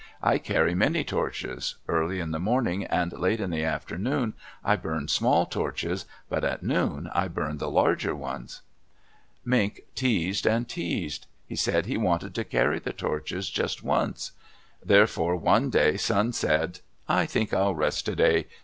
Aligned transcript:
I 0.23 0.39
carry 0.39 0.73
many 0.73 1.03
torches. 1.03 1.75
Early 1.87 2.19
in 2.19 2.31
the 2.31 2.39
morning 2.39 2.85
and 2.85 3.13
late 3.13 3.39
in 3.39 3.51
the 3.51 3.63
afternoon 3.63 4.33
I 4.65 4.75
burn 4.75 5.09
small 5.09 5.45
torches; 5.45 6.07
but 6.27 6.43
at 6.43 6.63
noon 6.63 7.07
I 7.13 7.27
burn 7.27 7.59
the 7.59 7.69
larger 7.69 8.15
ones." 8.15 8.63
Mink 9.45 9.81
teased 9.93 10.47
and 10.47 10.67
teased. 10.67 11.27
He 11.45 11.55
said 11.55 11.85
he 11.85 11.97
wanted 11.97 12.33
to 12.33 12.43
carry 12.43 12.79
the 12.79 12.93
torches 12.93 13.47
just 13.51 13.83
once. 13.83 14.31
Therefore 14.83 15.35
one 15.35 15.69
day 15.69 15.97
Sun 15.97 16.33
said, 16.33 16.79
"I 17.07 17.27
think 17.27 17.53
I'll 17.53 17.75
rest 17.75 18.03
today. 18.03 18.47